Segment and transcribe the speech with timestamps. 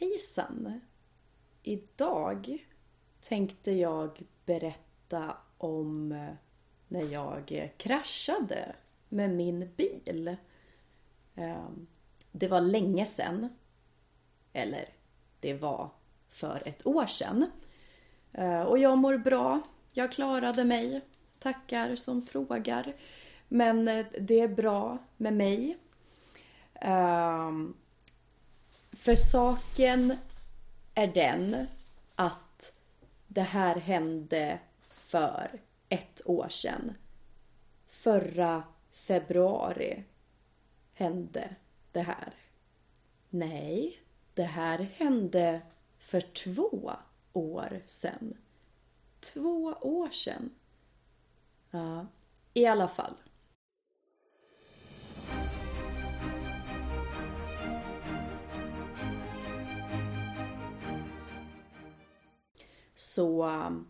[0.00, 0.80] Hejsan!
[1.62, 2.66] Idag
[3.20, 6.32] tänkte jag berätta om eh,
[6.88, 8.76] när jag eh, kraschade
[9.08, 10.36] med min bil.
[11.34, 11.86] Ehm,
[12.32, 13.48] det var länge sedan.
[14.52, 14.88] Eller,
[15.40, 15.90] det var
[16.28, 17.50] för ett år sedan.
[18.32, 19.60] Eh, och jag mår bra.
[19.92, 21.00] Jag klarade mig.
[21.38, 22.96] Tackar som frågar.
[23.48, 23.84] Men
[24.20, 25.78] det är bra med mig.
[26.74, 27.74] Ehm,
[29.00, 30.16] för saken
[30.94, 31.66] är den
[32.14, 32.78] att
[33.26, 34.58] det här hände
[34.88, 36.94] för ett år sedan.
[37.88, 40.04] Förra februari
[40.94, 41.56] hände
[41.92, 42.34] det här.
[43.30, 44.00] Nej,
[44.34, 45.60] det här hände
[45.98, 46.92] för två
[47.32, 48.34] år sedan.
[49.20, 50.54] Två år sedan.
[51.70, 52.06] Ja,
[52.54, 53.14] i alla fall.
[63.14, 63.88] Så um,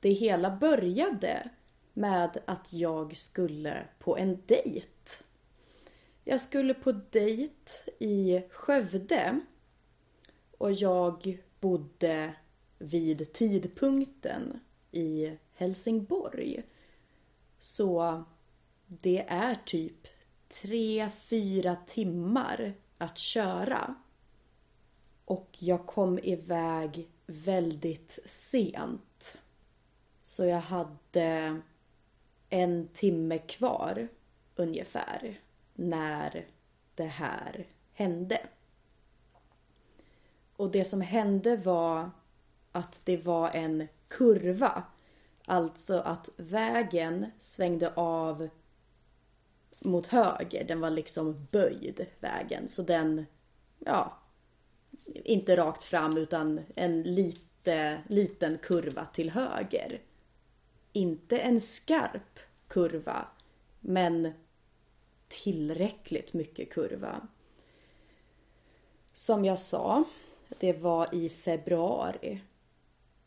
[0.00, 1.50] det hela började
[1.92, 5.24] med att jag skulle på en dejt.
[6.24, 9.40] Jag skulle på dejt i Skövde
[10.58, 12.34] och jag bodde
[12.78, 16.62] vid tidpunkten i Helsingborg.
[17.58, 18.24] Så
[18.86, 20.06] det är typ
[20.62, 23.94] tre fyra timmar att köra.
[25.24, 29.38] Och jag kom iväg väldigt sent.
[30.20, 31.60] Så jag hade
[32.48, 34.08] en timme kvar
[34.56, 35.40] ungefär
[35.74, 36.46] när
[36.94, 38.40] det här hände.
[40.56, 42.10] Och det som hände var
[42.72, 44.82] att det var en kurva.
[45.44, 48.48] Alltså att vägen svängde av
[49.80, 50.64] mot höger.
[50.64, 52.68] Den var liksom böjd vägen.
[52.68, 53.26] Så den,
[53.78, 54.18] ja,
[55.14, 60.00] inte rakt fram utan en lite, liten kurva till höger.
[60.92, 63.28] Inte en skarp kurva,
[63.80, 64.32] men
[65.28, 67.28] tillräckligt mycket kurva.
[69.12, 70.04] Som jag sa,
[70.58, 72.40] det var i februari.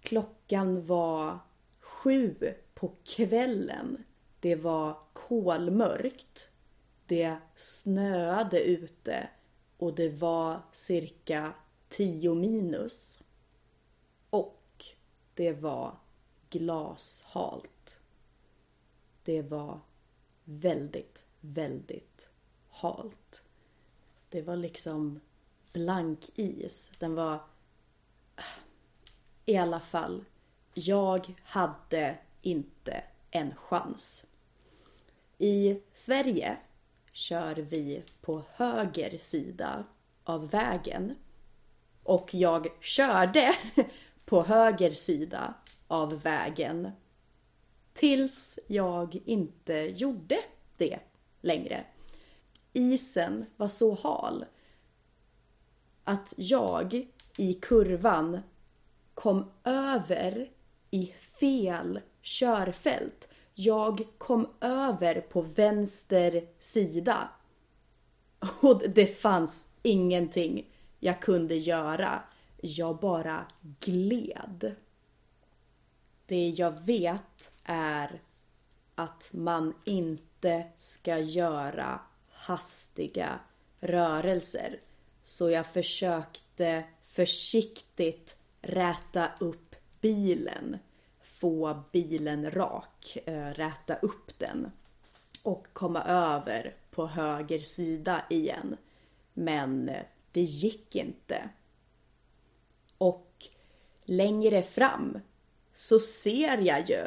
[0.00, 1.38] Klockan var
[1.80, 4.04] sju på kvällen.
[4.40, 6.50] Det var kolmörkt.
[7.06, 9.28] Det snöade ute
[9.76, 11.52] och det var cirka
[11.96, 13.18] 10 minus.
[14.30, 14.84] Och
[15.34, 15.96] det var
[16.50, 18.00] glashalt.
[19.24, 19.80] Det var
[20.44, 22.30] väldigt, väldigt
[22.70, 23.44] halt.
[24.28, 25.20] Det var liksom
[25.72, 26.90] blank is.
[26.98, 27.40] Den var...
[29.46, 30.24] I alla fall,
[30.74, 34.26] jag hade inte en chans.
[35.38, 36.56] I Sverige
[37.12, 39.84] kör vi på höger sida
[40.24, 41.14] av vägen
[42.04, 43.56] och jag körde
[44.24, 45.54] på höger sida
[45.88, 46.90] av vägen
[47.92, 50.38] tills jag inte gjorde
[50.76, 50.98] det
[51.40, 51.84] längre.
[52.72, 54.44] Isen var så hal
[56.04, 57.06] att jag
[57.36, 58.40] i kurvan
[59.14, 60.50] kom över
[60.90, 61.06] i
[61.40, 63.28] fel körfält.
[63.54, 67.28] Jag kom över på vänster sida.
[68.60, 70.73] Och det fanns ingenting
[71.04, 72.22] jag kunde göra.
[72.56, 73.46] Jag bara
[73.80, 74.74] gled.
[76.26, 78.20] Det jag vet är
[78.94, 82.00] att man inte ska göra
[82.30, 83.38] hastiga
[83.80, 84.80] rörelser.
[85.22, 90.78] Så jag försökte försiktigt räta upp bilen.
[91.22, 94.70] Få bilen rak, eh, räta upp den.
[95.42, 98.76] Och komma över på höger sida igen.
[99.32, 100.02] Men eh,
[100.34, 101.48] det gick inte.
[102.98, 103.46] Och
[104.04, 105.18] längre fram
[105.74, 107.02] så ser jag ju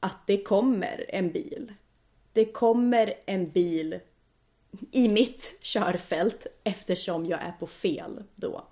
[0.00, 1.74] att det kommer en bil.
[2.32, 4.00] Det kommer en bil
[4.90, 8.64] i mitt körfält eftersom jag är på fel då.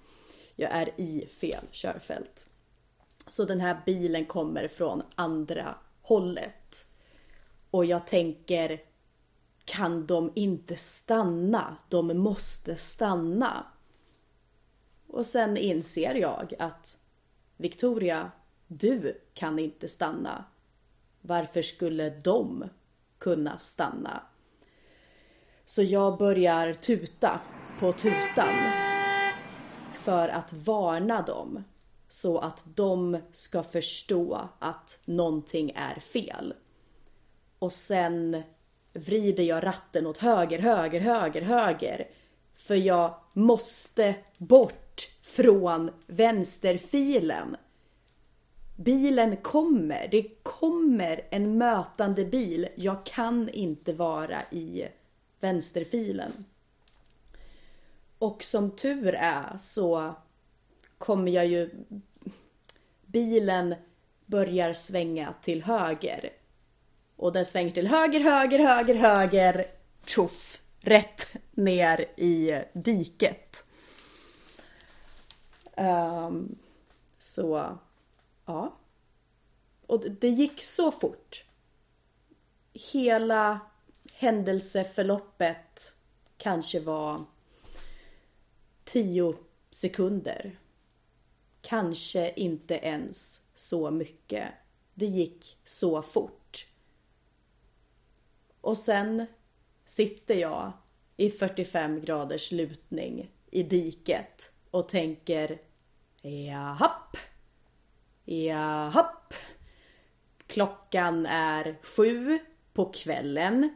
[0.57, 2.49] Jag är i fel körfält.
[3.27, 6.87] Så den här bilen kommer från andra hållet.
[7.71, 8.81] Och jag tänker,
[9.65, 11.77] kan de inte stanna?
[11.89, 13.67] De måste stanna.
[15.17, 16.99] Och sen inser jag att
[17.57, 18.31] Victoria,
[18.67, 20.45] du kan inte stanna.
[21.21, 22.65] Varför skulle de
[23.19, 24.23] kunna stanna?
[25.65, 27.41] Så jag börjar tuta
[27.81, 28.55] på tutan
[29.95, 31.65] för att varna dem
[32.09, 36.55] så att de ska förstå att någonting är fel.
[37.59, 38.43] Och sen
[38.93, 42.09] vrider jag ratten åt höger, höger, höger, höger.
[42.55, 44.86] För jag måste bort
[45.23, 47.57] från vänsterfilen.
[48.77, 52.69] Bilen kommer, det kommer en mötande bil.
[52.75, 54.89] Jag kan inte vara i
[55.41, 56.45] vänsterfilen.
[58.19, 60.15] Och som tur är så
[60.99, 61.71] kommer jag ju...
[63.07, 63.75] Bilen
[64.27, 66.31] börjar svänga till höger.
[67.17, 69.67] Och den svänger till höger, höger, höger, höger.
[70.07, 70.61] Tjoff!
[70.81, 73.66] Rätt ner i diket.
[75.77, 76.59] Um,
[77.19, 77.79] så,
[78.45, 78.77] ja.
[79.87, 81.45] Och det gick så fort.
[82.73, 83.61] Hela
[84.13, 85.95] händelseförloppet
[86.37, 87.25] kanske var
[88.85, 89.35] tio
[89.71, 90.59] sekunder.
[91.61, 94.49] Kanske inte ens så mycket.
[94.95, 96.67] Det gick så fort.
[98.61, 99.27] Och sen
[99.85, 100.73] sitter jag
[101.17, 105.61] i 45 graders lutning i diket och tänker
[106.27, 107.17] jahapp,
[108.25, 109.35] jahapp.
[110.47, 112.39] Klockan är sju
[112.73, 113.71] på kvällen.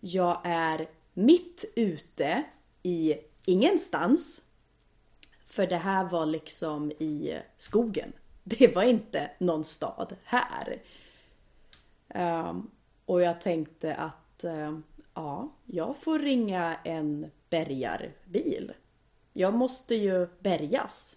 [0.00, 2.44] Jag är mitt ute
[2.82, 3.14] i
[3.44, 4.42] ingenstans.
[5.46, 8.12] För det här var liksom i skogen.
[8.44, 10.82] Det var inte någon stad här.
[12.14, 12.70] Um,
[13.06, 14.78] och jag tänkte att uh,
[15.14, 18.72] ja, jag får ringa en bärgarbil.
[19.32, 21.16] Jag måste ju bärgas.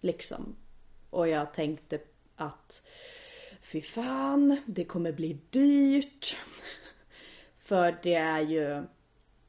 [0.00, 0.56] Liksom.
[1.10, 2.00] Och jag tänkte
[2.36, 2.82] att
[3.60, 6.36] fy fan, det kommer bli dyrt.
[7.58, 8.82] För det är ju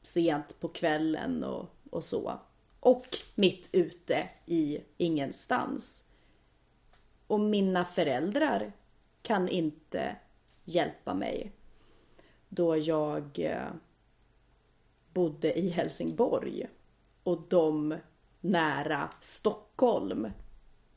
[0.01, 2.39] sent på kvällen och, och så.
[2.79, 6.05] Och mitt ute i ingenstans.
[7.27, 8.71] Och mina föräldrar
[9.21, 10.15] kan inte
[10.63, 11.51] hjälpa mig.
[12.49, 13.67] Då jag eh,
[15.13, 16.67] bodde i Helsingborg.
[17.23, 17.95] Och de
[18.41, 20.27] nära Stockholm.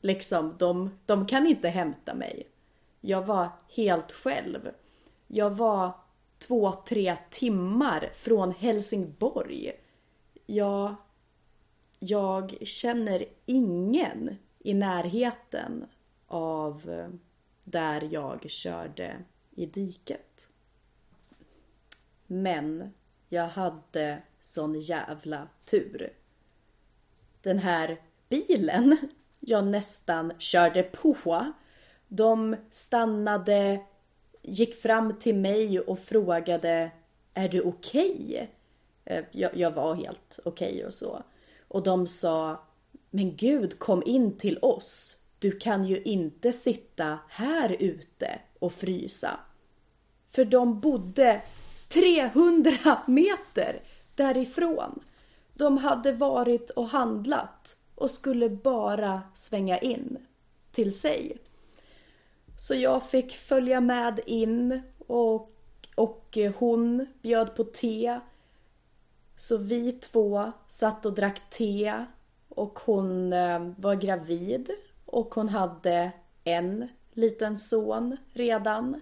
[0.01, 2.47] Liksom, de, de kan inte hämta mig.
[3.01, 4.71] Jag var helt själv.
[5.27, 5.91] Jag var
[6.47, 9.71] två, tre timmar från Helsingborg.
[10.45, 10.95] Jag,
[11.99, 15.85] jag känner ingen i närheten
[16.27, 17.09] av eh,
[17.63, 19.17] där jag körde
[19.55, 20.49] i diket.
[22.27, 22.93] Men
[23.29, 26.13] jag hade sån jävla tur.
[27.43, 28.97] Den här bilen
[29.39, 31.53] jag nästan körde på.
[32.07, 33.79] De stannade,
[34.41, 36.91] gick fram till mig och frågade
[37.33, 38.49] Är du okej?
[39.05, 39.23] Okay?
[39.31, 41.23] Jag, jag, var helt okej okay och så.
[41.67, 42.63] Och de sa
[43.09, 45.17] Men gud, kom in till oss.
[45.39, 49.39] Du kan ju inte sitta här ute och frysa.
[50.29, 51.41] För de bodde
[51.87, 52.71] 300
[53.07, 53.81] meter
[54.15, 54.99] därifrån.
[55.53, 60.17] De hade varit och handlat och skulle bara svänga in
[60.71, 61.37] till sig.
[62.57, 65.51] Så jag fick följa med in och,
[65.95, 68.19] och hon bjöd på te.
[69.35, 72.05] Så vi två satt och drack te
[72.49, 74.69] och hon eh, var gravid
[75.05, 76.11] och hon hade
[76.43, 79.01] en liten son redan.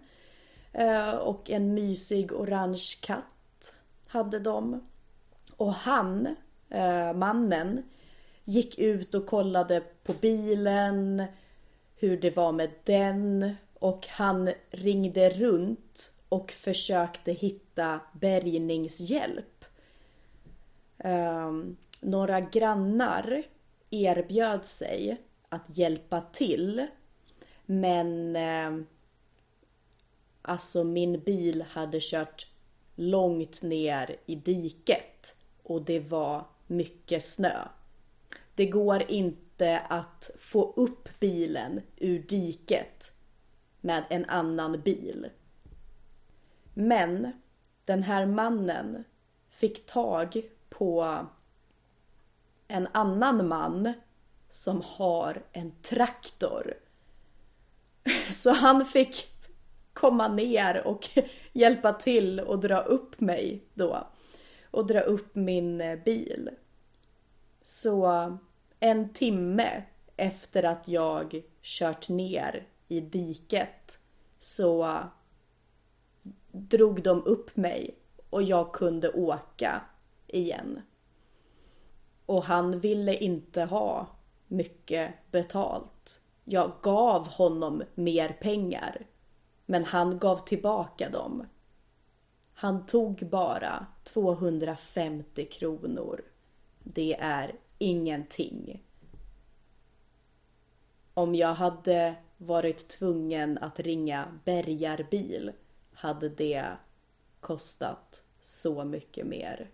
[0.73, 3.73] Eh, och en mysig orange katt
[4.07, 4.87] hade de.
[5.61, 6.35] Och han,
[6.69, 7.83] eh, mannen,
[8.43, 11.23] gick ut och kollade på bilen,
[11.95, 13.55] hur det var med den.
[13.79, 19.65] Och han ringde runt och försökte hitta bärgningshjälp.
[20.97, 21.51] Eh,
[21.99, 23.43] några grannar
[23.89, 26.87] erbjöd sig att hjälpa till.
[27.65, 28.85] Men eh,
[30.41, 32.47] alltså min bil hade kört
[32.95, 37.67] långt ner i diket och det var mycket snö.
[38.55, 43.11] Det går inte att få upp bilen ur diket
[43.81, 45.29] med en annan bil.
[46.73, 47.31] Men
[47.85, 49.03] den här mannen
[49.49, 51.17] fick tag på
[52.67, 53.93] en annan man
[54.49, 56.73] som har en traktor.
[58.31, 59.27] Så han fick
[59.93, 61.09] komma ner och
[61.53, 64.07] hjälpa till och dra upp mig då.
[64.71, 66.49] Och dra upp min eh, bil.
[67.61, 68.37] Så
[68.79, 69.83] en timme
[70.17, 73.99] efter att jag kört ner i diket
[74.39, 74.99] så
[76.51, 77.95] drog de upp mig
[78.29, 79.81] och jag kunde åka
[80.27, 80.81] igen.
[82.25, 84.07] Och han ville inte ha
[84.47, 86.21] mycket betalt.
[86.43, 89.05] Jag gav honom mer pengar.
[89.65, 91.45] Men han gav tillbaka dem.
[92.61, 96.21] Han tog bara 250 kronor.
[96.83, 98.81] Det är ingenting.
[101.13, 105.51] om jag hade varit tvungen att ringa bärgarbil
[105.93, 106.65] hade det
[107.39, 109.69] kostat så mycket mer.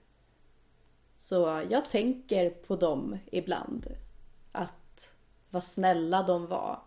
[1.13, 3.88] Så jag tänker på dem ibland.
[4.51, 5.15] Att
[5.50, 6.79] vad snälla de var.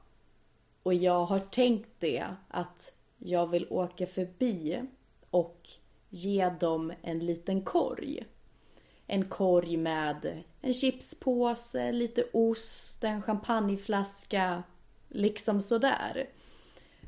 [0.82, 4.82] Och jag har tänkt det att jag vill åka förbi
[5.30, 5.68] och
[6.10, 8.26] ge dem en liten korg.
[9.06, 14.62] En korg med en chipspåse, lite ost, en champagneflaska,
[15.08, 16.28] liksom sådär.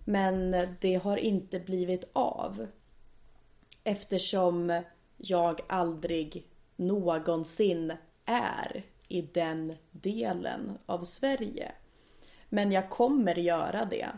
[0.05, 2.67] Men det har inte blivit av.
[3.85, 4.83] Eftersom
[5.17, 7.93] jag aldrig någonsin
[8.25, 11.73] är i den delen av Sverige.
[12.49, 14.09] Men jag kommer göra det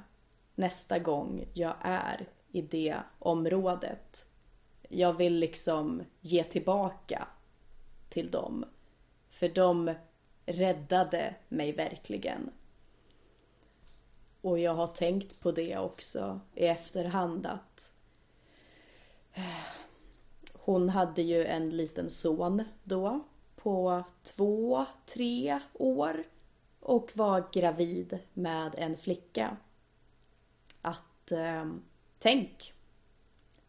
[0.55, 4.27] nästa gång jag är i det området.
[4.95, 7.29] Jag vill liksom ge tillbaka
[8.09, 8.65] till dem.
[9.31, 9.95] För de
[10.47, 12.51] räddade mig verkligen.
[14.41, 17.95] Och jag har tänkt på det också i efterhand att
[19.35, 19.65] eh,
[20.53, 23.21] hon hade ju en liten son då
[23.57, 26.25] på två, tre år
[26.81, 29.57] och var gravid med en flicka.
[30.83, 31.65] Att eh,
[32.19, 32.74] tänk.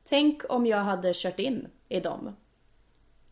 [0.10, 2.36] Tänk om jag hade kört in i dem.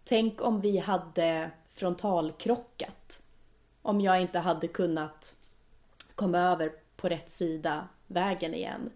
[0.03, 3.23] Tänk om vi hade frontalkrockat.
[3.81, 5.35] Om jag inte hade kunnat
[6.15, 8.91] komma över på rätt sida vägen igen.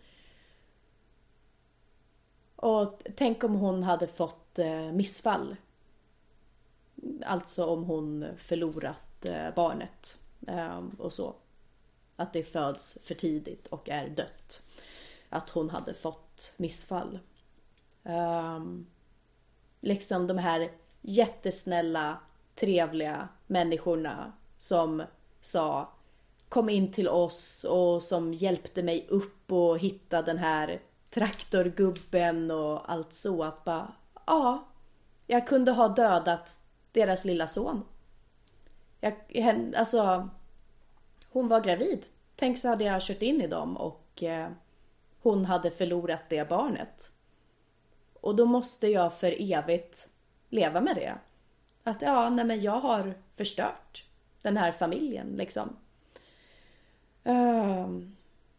[2.55, 5.55] Och tänk om hon hade fått eh, missfall.
[7.25, 11.35] Alltså om hon förlorat eh, barnet eh, och så.
[12.15, 14.63] Att det föds för tidigt och är dött.
[15.29, 17.19] Att hon hade fått missfall.
[18.07, 18.87] Um,
[19.81, 20.71] liksom de här
[21.01, 22.17] jättesnälla,
[22.55, 25.03] trevliga människorna som
[25.41, 25.89] sa
[26.49, 32.91] kom in till oss och som hjälpte mig upp och hitta den här traktorgubben och
[32.91, 33.43] allt så.
[33.43, 33.93] Att bara,
[34.25, 34.67] ja,
[35.27, 36.59] jag kunde ha dödat
[36.91, 37.83] deras lilla son.
[38.99, 39.15] Jag,
[39.77, 40.29] alltså,
[41.29, 42.05] hon var gravid.
[42.35, 44.49] Tänk så hade jag kört in i dem och eh,
[45.21, 47.11] hon hade förlorat det barnet.
[48.21, 50.09] Och då måste jag för evigt
[50.49, 51.17] leva med det.
[51.83, 54.03] Att ja, nej men jag har förstört
[54.43, 55.75] den här familjen liksom.
[57.23, 58.15] Um,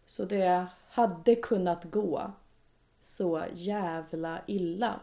[0.06, 2.32] så det hade kunnat gå
[3.00, 5.00] så jävla illa.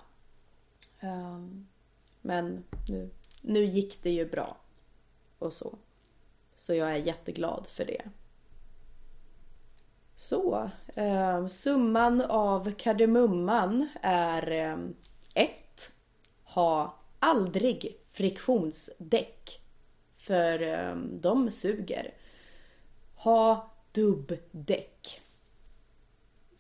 [1.01, 1.67] Um,
[2.21, 3.09] men nu,
[3.41, 4.57] nu gick det ju bra.
[5.39, 5.77] Och så.
[6.55, 8.01] Så jag är jätteglad för det.
[10.15, 14.95] Så, eh, summan av kardemumman är ehm,
[15.34, 15.50] 1.
[15.50, 19.62] Eh, ha aldrig friktionsdäck.
[20.17, 22.13] För eh, de suger.
[23.15, 25.22] Ha dubbdäck.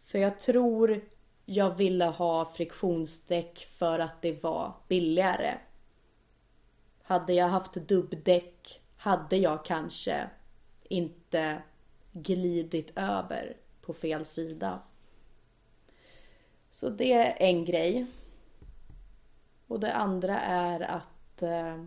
[0.05, 1.01] För jag tror
[1.45, 5.57] jag ville ha friktionsdäck för att det var billigare.
[7.03, 10.29] Hade jag haft dubbdäck hade jag kanske
[10.83, 11.61] inte
[12.15, 14.79] glidit över på fel sida.
[16.69, 18.05] Så det är en grej.
[19.67, 21.83] Och det andra är att eh,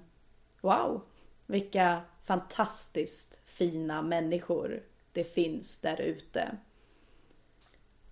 [0.61, 1.03] wow,
[1.47, 4.83] vilka fantastiskt fina människor
[5.13, 6.57] det finns där ute.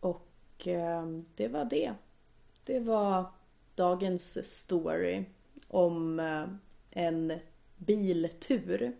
[0.00, 1.94] Och eh, det var det.
[2.64, 3.25] Det var
[3.75, 5.25] dagens story
[5.68, 6.46] om eh,
[6.90, 7.40] en
[7.76, 8.96] biltur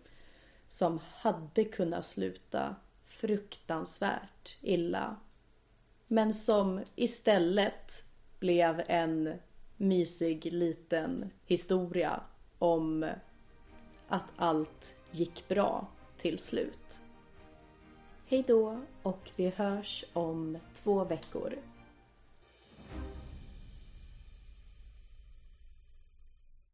[0.67, 2.75] som hade kunnat sluta
[3.07, 5.15] fruktansvärt illa.
[6.07, 8.03] Men som istället
[8.39, 9.33] blev en
[9.77, 12.21] mysig liten historia
[12.59, 13.09] om
[14.07, 15.87] att allt gick bra
[16.17, 17.01] till slut.
[18.27, 21.53] Hej då och vi hörs om två veckor.